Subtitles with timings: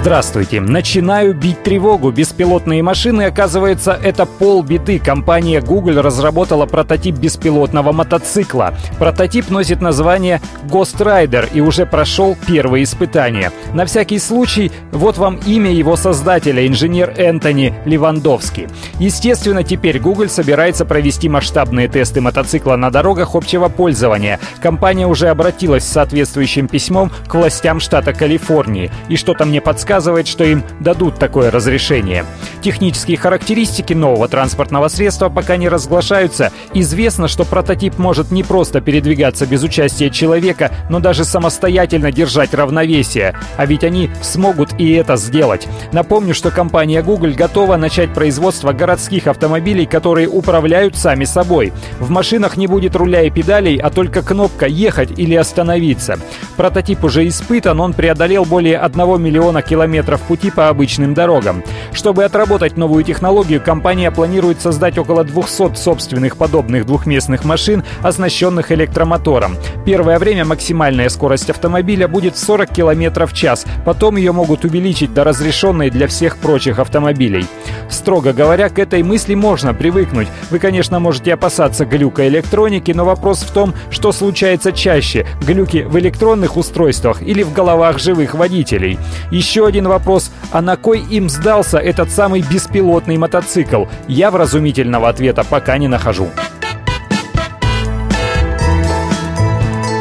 [0.00, 0.62] Здравствуйте.
[0.62, 2.10] Начинаю бить тревогу.
[2.10, 4.98] Беспилотные машины, оказывается, это полбеды.
[4.98, 8.72] Компания Google разработала прототип беспилотного мотоцикла.
[8.98, 13.52] Прототип носит название Ghost Rider и уже прошел первые испытания.
[13.74, 18.68] На всякий случай, вот вам имя его создателя, инженер Энтони Левандовский.
[18.98, 24.40] Естественно, теперь Google собирается провести масштабные тесты мотоцикла на дорогах общего пользования.
[24.62, 28.90] Компания уже обратилась с соответствующим письмом к властям штата Калифорнии.
[29.10, 32.24] И что-то мне подсказывает, подсказывает, что им дадут такое разрешение.
[32.62, 36.52] Технические характеристики нового транспортного средства пока не разглашаются.
[36.74, 43.34] Известно, что прототип может не просто передвигаться без участия человека, но даже самостоятельно держать равновесие.
[43.56, 45.66] А ведь они смогут и это сделать.
[45.92, 51.72] Напомню, что компания Google готова начать производство городских автомобилей, которые управляют сами собой.
[51.98, 56.20] В машинах не будет руля и педалей, а только кнопка «Ехать» или «Остановиться».
[56.56, 59.79] Прототип уже испытан, он преодолел более 1 миллиона километров
[60.28, 61.62] пути по обычным дорогам.
[61.92, 69.56] Чтобы отработать новую технологию, компания планирует создать около 200 собственных подобных двухместных машин, оснащенных электромотором.
[69.84, 75.24] Первое время максимальная скорость автомобиля будет 40 км в час, потом ее могут увеличить до
[75.24, 77.46] разрешенной для всех прочих автомобилей.
[77.88, 80.28] Строго говоря, к этой мысли можно привыкнуть.
[80.50, 85.98] Вы, конечно, можете опасаться глюка электроники, но вопрос в том, что случается чаще– глюки в
[85.98, 88.98] электронных устройствах или в головах живых водителей.
[89.30, 90.30] Еще один вопрос.
[90.52, 93.84] А на кой им сдался этот самый беспилотный мотоцикл?
[94.06, 96.28] Я вразумительного ответа пока не нахожу.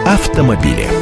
[0.06, 0.99] Автомобили.